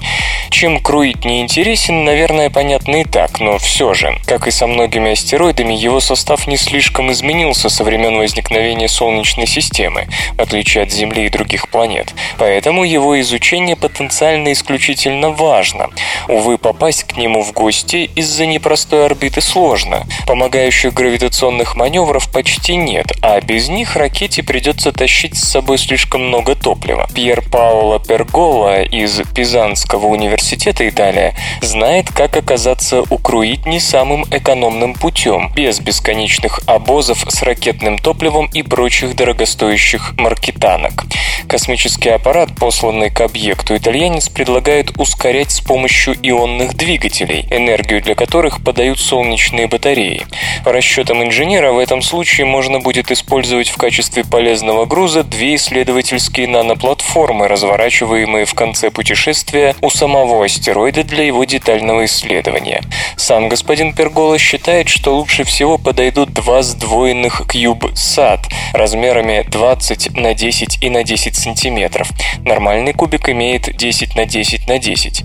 [0.51, 5.12] Чем Круит не интересен, наверное, понятно и так, но все же, как и со многими
[5.12, 11.26] астероидами, его состав не слишком изменился со времен возникновения Солнечной системы, в отличие от Земли
[11.26, 12.14] и других планет.
[12.39, 15.90] Поэтому его изучение потенциально исключительно важно важно.
[16.28, 20.05] Увы, попасть к нему в гости из-за непростой орбиты сложно.
[20.26, 26.57] Помогающих гравитационных маневров почти нет, а без них ракете придется тащить с собой слишком много
[26.57, 27.09] топлива.
[27.14, 35.52] Пьер Паоло Пергола из Пизанского университета Италия знает, как оказаться у Круитни самым экономным путем,
[35.55, 41.05] без бесконечных обозов с ракетным топливом и прочих дорогостоящих маркетанок.
[41.46, 48.14] Космический аппарат, посланный к объекту, итальянец предлагает ускорять ускорять с помощью ионных двигателей, энергию для
[48.14, 50.26] которых подают солнечные батареи.
[50.64, 56.49] По расчетам инженера, в этом случае можно будет использовать в качестве полезного груза две исследовательские
[56.49, 62.82] наноплатформы, разворачиваемые в конце путешествия у самого астероида для его детального исследования.
[63.16, 68.40] Сам господин Пергола считает, что лучше всего подойдут два сдвоенных CubeSat
[68.72, 72.09] размерами 20 на 10 и на 10 сантиметров.
[72.45, 75.24] Нормальный кубик имеет 10 на 10 на 10.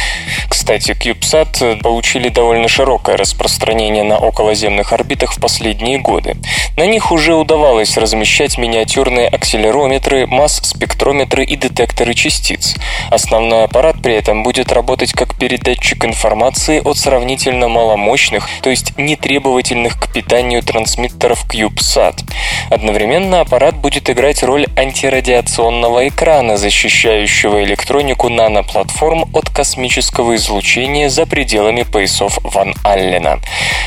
[0.47, 6.37] Кстати, CubeSat получили довольно широкое распространение на околоземных орбитах в последние годы.
[6.77, 12.75] На них уже удавалось размещать миниатюрные акселерометры, масс-спектрометры и детекторы частиц.
[13.09, 19.99] Основной аппарат при этом будет работать как передатчик информации от сравнительно маломощных, то есть нетребовательных
[19.99, 22.19] к питанию трансмиттеров CubeSat.
[22.69, 31.83] Одновременно аппарат будет играть роль антирадиационного экрана, защищающего электронику наноплатформ от космического излучения за пределами
[31.83, 33.39] поясов Ван Аллена.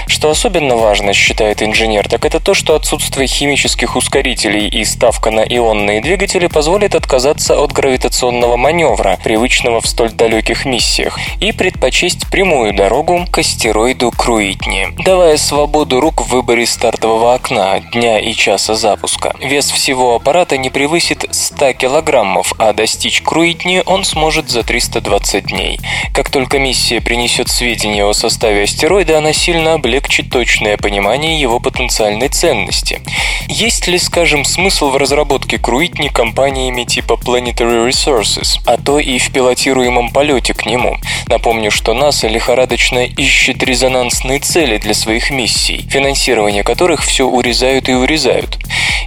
[0.07, 5.41] Что особенно важно, считает инженер, так это то, что отсутствие химических ускорителей и ставка на
[5.41, 12.75] ионные двигатели позволит отказаться от гравитационного маневра, привычного в столь далеких миссиях, и предпочесть прямую
[12.75, 19.35] дорогу к астероиду Круитни, давая свободу рук в выборе стартового окна, дня и часа запуска.
[19.41, 25.64] Вес всего аппарата не превысит 100 килограммов, а достичь Круитни он сможет за 320 дней
[25.64, 25.81] дней.
[26.14, 32.28] Как только миссия принесет сведения о составе астероида, она сильно облегчит точное понимание его потенциальной
[32.28, 33.00] ценности.
[33.48, 39.32] Есть ли, скажем, смысл в разработке Круитни компаниями типа Planetary Resources, а то и в
[39.32, 40.98] пилотируемом полете к нему?
[41.26, 47.92] Напомню, что НАСА лихорадочно ищет резонансные цели для своих миссий, финансирование которых все урезают и
[47.92, 48.58] урезают.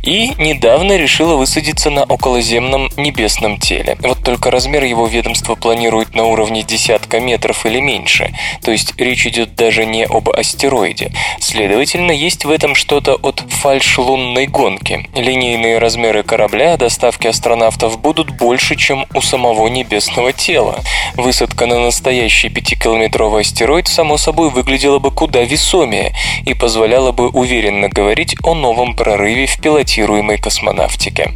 [0.03, 3.97] И недавно решила высадиться на околоземном небесном теле.
[4.01, 8.33] Вот только размер его ведомства планирует на уровне уровне десятка метров или меньше,
[8.63, 11.11] то есть речь идет даже не об астероиде.
[11.39, 15.09] Следовательно, есть в этом что-то от фальш-лунной гонки.
[15.13, 20.79] Линейные размеры корабля доставки астронавтов будут больше, чем у самого небесного тела.
[21.15, 26.13] Высадка на настоящий пятикилометровый астероид, само собой, выглядела бы куда весомее
[26.45, 31.31] и позволяла бы уверенно говорить о новом прорыве в пилотируемой космонавтике.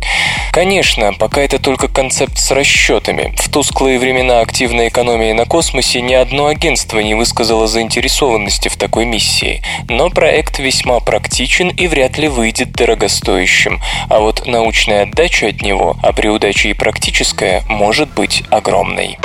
[0.52, 3.34] Конечно, пока это только концепт с расчетами.
[3.38, 9.06] В тусклые времена активной экономии на космосе ни одно агентство не высказало заинтересованности в такой
[9.06, 15.64] миссии, но проект весьма практичен и вряд ли выйдет дорогостоящим, а вот научная отдача от
[15.64, 19.18] него, а при удаче и практическая, может быть огромной.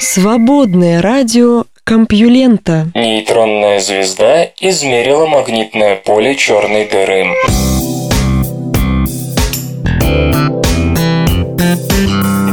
[0.00, 2.88] Свободное радио Компьюлента.
[2.94, 7.26] Нейтронная звезда измерила магнитное поле черной дыры.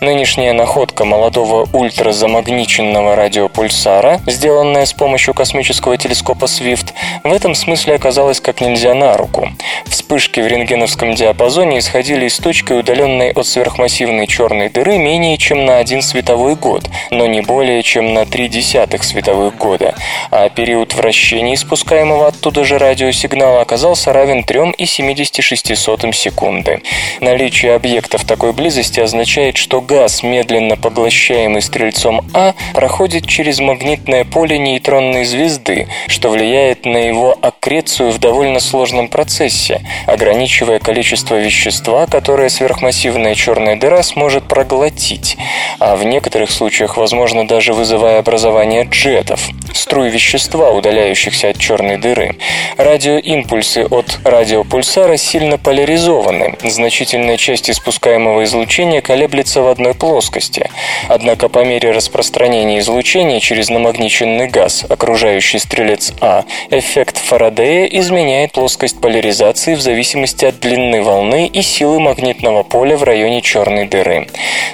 [0.00, 6.92] Нынешняя находка молодого ультразамагниченного радиопульсара, сделанная с помощью космического телескопа Свифт,
[7.24, 9.48] в этом смысле оказалась как нельзя на руку.
[9.86, 15.78] Вспышки в рентгеновском диапазоне исходили из точки, удаленной от сверхмассивной черной дыры менее чем на
[15.78, 19.94] один световой год, но не более чем на три десятых световых года,
[20.32, 26.82] а период вращения испускаемого оттуда же радиосигнала оказался равен 3,76 секунды.
[27.20, 34.24] Наличие объекта в такой близости означает, что газ, медленно поглощаемый стрельцом А, проходит через магнитное
[34.24, 42.06] поле нейтронной звезды, что влияет на его аккрецию в довольно сложном процессе, ограничивая количество вещества,
[42.06, 45.36] которое сверхмассивная черная дыра сможет проглотить,
[45.80, 52.36] а в некоторых случаях, возможно, даже вызывая образование джетов, струй вещества, удаляющихся от черной дыры.
[52.76, 56.56] Радиоимпульсы от радиопульсара сильно поляризованы.
[56.62, 60.70] Значительная часть испускаемого излучения колеблется в одной плоскости.
[61.08, 69.00] Однако по мере распространения излучения через намагниченный газ, окружающий стрелец А, эффект Фарадея изменяет плоскость
[69.00, 74.28] поляризации в зависимости от длины волны и силы магнитного поля в районе черной дыры.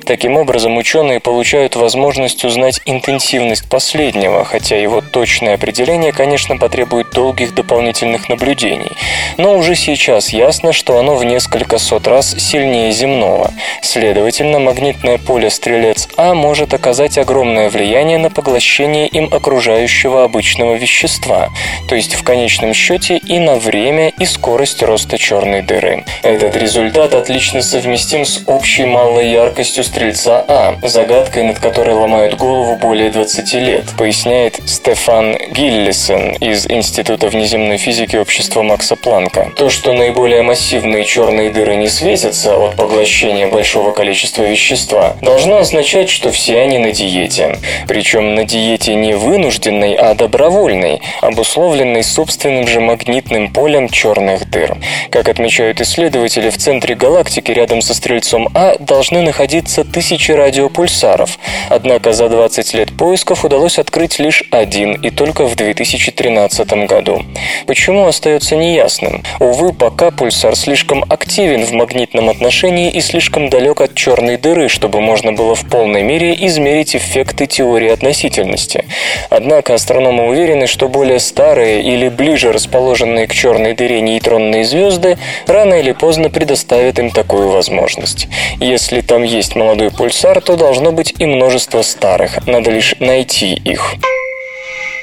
[0.05, 7.55] Таким образом, ученые получают возможность узнать интенсивность последнего, хотя его точное определение, конечно, потребует долгих
[7.55, 8.91] дополнительных наблюдений.
[9.37, 13.53] Но уже сейчас ясно, что оно в несколько сот раз сильнее земного.
[13.80, 21.51] Следовательно, магнитное поле Стрелец А может оказать огромное влияние на поглощение им окружающего обычного вещества,
[21.89, 26.05] то есть в конечном счете и на время и скорость роста черной дыры.
[26.22, 26.72] Этот результат
[27.14, 33.53] отлично совместим с общей малой яркостью Стрельца А, загадкой, над которой ломают голову более 20
[33.55, 39.53] лет, поясняет Стефан Гиллисон из Института внеземной физики общества Макса Планка.
[39.55, 46.09] То, что наиболее массивные черные дыры не светятся от поглощения большого количества вещества, должно означать,
[46.09, 47.59] что все они на диете.
[47.87, 54.79] Причем на диете не вынужденной, а добровольной, обусловленной собственным же магнитным полем черных дыр.
[55.11, 61.37] Как отмечают исследователи, в центре галактики рядом со Стрельцом А должны находиться тысячи радиопульсаров.
[61.69, 67.25] Однако за 20 лет поисков удалось открыть лишь один, и только в 2013 году.
[67.67, 69.25] Почему остается неясным?
[69.41, 75.01] Увы, пока пульсар слишком активен в магнитном отношении и слишком далек от черной дыры, чтобы
[75.01, 78.85] можно было в полной мере измерить эффекты теории относительности.
[79.31, 85.75] Однако астрономы уверены, что более старые или ближе расположенные к черной дыре нейтронные звезды рано
[85.75, 86.52] или поздно предоставят
[86.99, 88.29] им такую возможность.
[88.61, 93.95] Если там есть молодой пульсар, то должно быть и множество старых, надо лишь найти их.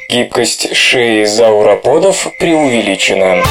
[0.09, 3.43] Гибкость шеи зауроподов преувеличена.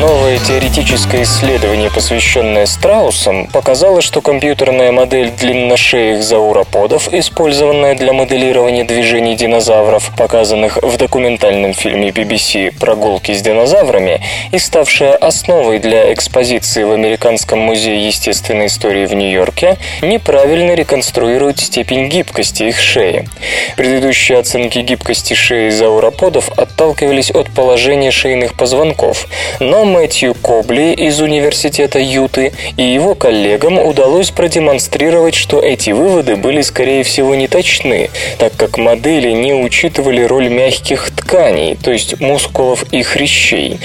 [0.00, 9.36] Новое теоретическое исследование, посвященное страусам, показало, что компьютерная модель длинношеих зауроподов, использованная для моделирования движений
[9.36, 14.20] динозавров, показанных в документальном фильме BBC «Прогулки с динозаврами»
[14.50, 22.08] и ставшая основой для экспозиции в Американском музее естественной истории в Нью-Йорке, неправильно реконструирует степень
[22.08, 23.28] гибкости их шеи.
[23.76, 29.28] Предыдущие оценки гибкости шеи зауроподов отталкивались от положения шейных позвонков,
[29.60, 36.62] но Мэтью Кобли из Университета Юты и его коллегам удалось продемонстрировать, что эти выводы были,
[36.62, 38.08] скорее всего, не точны,
[38.38, 43.78] так как модели не учитывали роль мягких тканей, то есть мускулов и хрящей.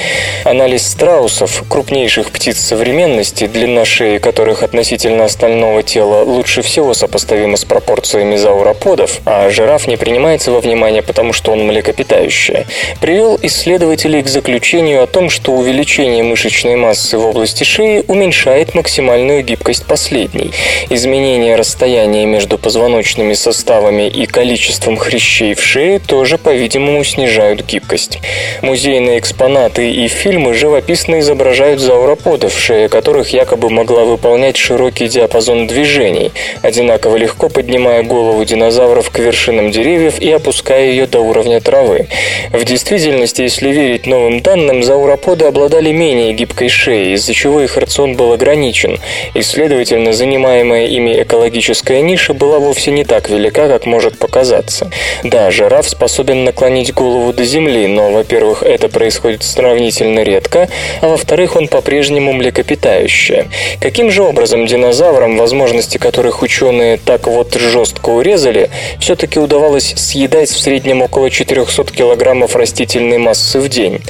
[0.45, 7.65] Анализ страусов, крупнейших птиц современности, длина шеи которых относительно остального тела лучше всего сопоставима с
[7.65, 12.67] пропорциями зауроподов, а жираф не принимается во внимание, потому что он млекопитающее,
[13.01, 19.43] привел исследователей к заключению о том, что увеличение мышечной массы в области шеи уменьшает максимальную
[19.43, 20.51] гибкость последней.
[20.89, 28.19] Изменение расстояния между позвоночными составами и количеством хрящей в шее тоже, по-видимому, снижают гибкость.
[28.61, 36.31] Музейные экспонаты и фильмы живописно изображают зауроподов, шея которых якобы могла выполнять широкий диапазон движений,
[36.61, 42.07] одинаково легко поднимая голову динозавров к вершинам деревьев и опуская ее до уровня травы.
[42.51, 45.45] В действительности, если верить новым данным, зауроподы
[45.79, 48.99] обладали менее гибкой шеей, из-за чего их рацион был ограничен,
[49.33, 54.91] и, следовательно, занимаемая ими экологическая ниша была вовсе не так велика, как может показаться.
[55.23, 60.67] Да, жираф способен наклонить голову до земли, но, во-первых, это происходит сравнительно редко,
[61.01, 63.45] а во-вторых, он по-прежнему млекопитающее.
[63.79, 68.69] Каким же образом динозаврам, возможности которых ученые так вот жестко урезали,
[68.99, 74.01] все-таки удавалось съедать в среднем около 400 килограммов растительной массы в день?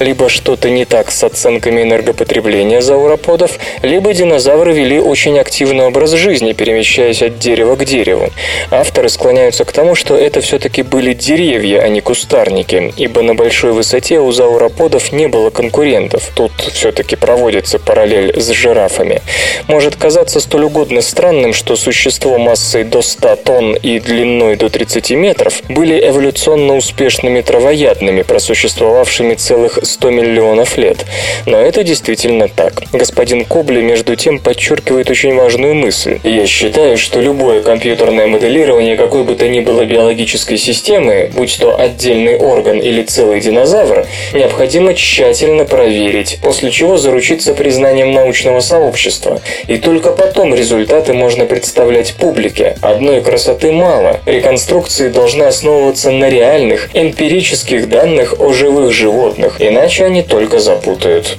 [0.00, 6.52] Либо что-то не так с оценками энергопотребления зауроподов, либо динозавры вели очень активный образ жизни,
[6.52, 8.30] перемещаясь от дерева к дереву.
[8.70, 13.72] Авторы склоняются к тому, что это все-таки были деревья, а не кустарники, ибо на большой
[13.72, 16.30] высоте у зауроподов не было конкурентов.
[16.34, 19.22] Тут все-таки проводится параллель с жирафами.
[19.66, 25.10] Может казаться столь угодно странным, что существо массой до 100 тонн и длиной до 30
[25.12, 30.97] метров были эволюционно успешными травоядными, просуществовавшими целых 100 миллионов лет.
[31.46, 32.82] Но это действительно так.
[32.92, 36.18] Господин Кобли, между тем, подчеркивает очень важную мысль.
[36.22, 41.78] Я считаю, что любое компьютерное моделирование какой бы то ни было биологической системы, будь то
[41.78, 49.40] отдельный орган или целый динозавр, необходимо тщательно проверить, после чего заручиться признанием научного сообщества.
[49.66, 52.76] И только потом результаты можно представлять публике.
[52.82, 54.20] Одной красоты мало.
[54.26, 60.58] Реконструкции должны основываться на реальных, эмпирических данных о живых животных, иначе они только
[60.88, 61.38] запутают.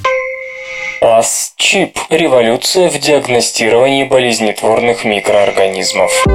[1.01, 6.25] АС-чип– революция в диагностировании болезнетворных микроорганизмов.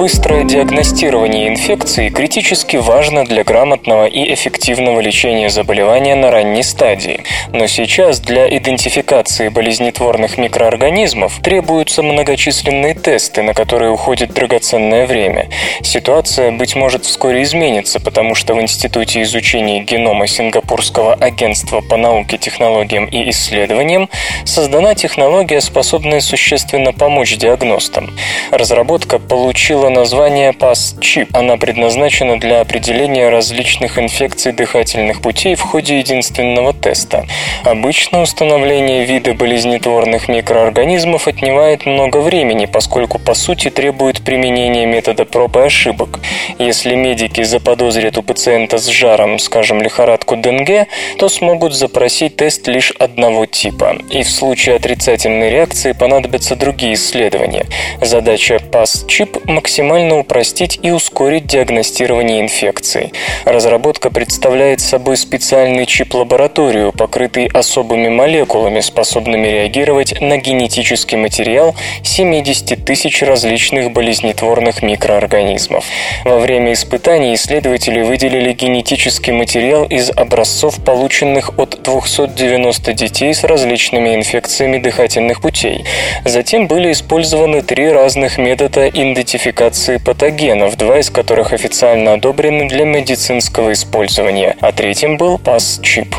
[0.00, 7.22] Быстрое диагностирование инфекции критически важно для грамотного и эффективного лечения заболевания на ранней стадии.
[7.52, 15.50] Но сейчас для идентификации болезнетворных микроорганизмов требуются многочисленные тесты, на которые уходит драгоценное время.
[15.82, 22.38] Ситуация, быть может, вскоре изменится, потому что в Институте изучения генома Сингапурского агентства по науке,
[22.38, 24.08] технологиям и исследованиям
[24.46, 28.16] создана технология, способная существенно помочь диагностам.
[28.50, 31.28] Разработка получила название PAS-чип.
[31.32, 37.26] Она предназначена для определения различных инфекций дыхательных путей в ходе единственного теста.
[37.64, 45.56] Обычно установление вида болезнетворных микроорганизмов отнимает много времени, поскольку по сути требует применения метода проб
[45.56, 46.20] и ошибок.
[46.58, 50.86] Если медики заподозрят у пациента с жаром, скажем, лихорадку Денге,
[51.18, 53.98] то смогут запросить тест лишь одного типа.
[54.10, 57.66] И в случае отрицательной реакции понадобятся другие исследования.
[58.00, 63.12] Задача PAS-чип максимально максимально упростить и ускорить диагностирование инфекции.
[63.46, 73.22] Разработка представляет собой специальный чип-лабораторию, покрытый особыми молекулами, способными реагировать на генетический материал 70 тысяч
[73.22, 75.84] различных болезнетворных микроорганизмов.
[76.26, 84.14] Во время испытаний исследователи выделили генетический материал из образцов, полученных от 290 детей с различными
[84.14, 85.84] инфекциями дыхательных путей.
[86.26, 92.84] Затем были использованы три разных метода идентификации идентификации патогенов, два из которых официально одобрены для
[92.84, 96.14] медицинского использования, а третьим был PAS-чип.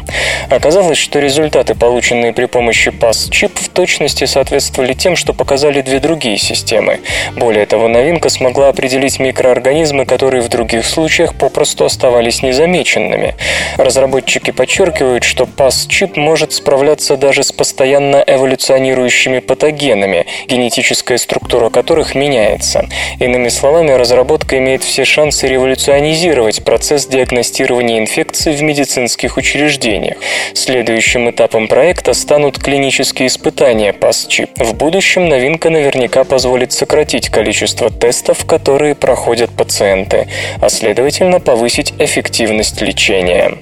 [0.49, 6.37] Оказалось, что результаты, полученные при помощи PAS-чип, в точности соответствовали тем, что показали две другие
[6.37, 6.99] системы.
[7.35, 13.35] Более того, новинка смогла определить микроорганизмы, которые в других случаях попросту оставались незамеченными.
[13.77, 22.87] Разработчики подчеркивают, что PAS-чип может справляться даже с постоянно эволюционирующими патогенами, генетическая структура которых меняется.
[23.19, 30.17] Иными Иными словами, разработка имеет все шансы революционизировать процесс диагностирования инфекций в медицинских учреждениях.
[30.53, 34.63] Следующим этапом проекта станут клинические испытания PASCHIP.
[34.63, 40.27] В будущем новинка наверняка позволит сократить количество тестов, которые проходят пациенты,
[40.61, 43.53] а следовательно повысить эффективность лечения.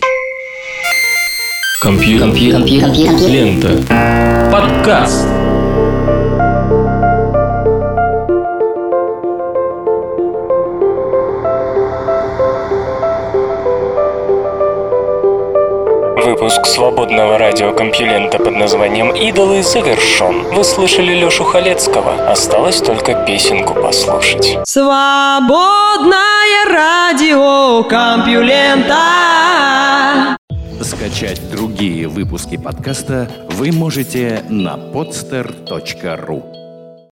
[1.82, 2.66] Компьютер.
[3.30, 3.82] Лента.
[4.52, 5.26] Подкаст.
[16.40, 20.44] Выпуск свободного радиокомпьюлента под названием «Идолы» завершен.
[20.54, 22.32] Вы слышали Лёшу Халецкого.
[22.32, 24.58] Осталось только песенку послушать.
[24.64, 26.16] Свободное
[26.70, 28.96] радио Компьюлента.
[30.82, 36.59] Скачать другие выпуски подкаста вы можете на podster.ru